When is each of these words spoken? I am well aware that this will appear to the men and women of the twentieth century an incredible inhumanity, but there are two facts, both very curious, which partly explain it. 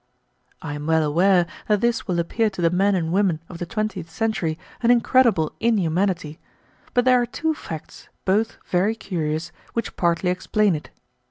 I 0.63 0.73
am 0.73 0.87
well 0.87 1.03
aware 1.03 1.45
that 1.67 1.79
this 1.81 2.07
will 2.07 2.17
appear 2.17 2.49
to 2.49 2.61
the 2.63 2.71
men 2.71 2.95
and 2.95 3.13
women 3.13 3.39
of 3.47 3.59
the 3.59 3.67
twentieth 3.67 4.09
century 4.09 4.57
an 4.81 4.89
incredible 4.89 5.51
inhumanity, 5.59 6.39
but 6.95 7.05
there 7.05 7.21
are 7.21 7.27
two 7.27 7.53
facts, 7.53 8.09
both 8.25 8.57
very 8.67 8.95
curious, 8.95 9.51
which 9.73 9.95
partly 9.95 10.31
explain 10.31 10.73
it. 10.73 10.89